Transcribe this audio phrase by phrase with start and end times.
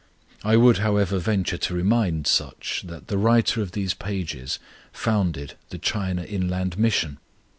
[0.43, 4.57] I would, however, venture to remind such that the writer of these pages
[4.91, 7.19] founded the China Inland Mission!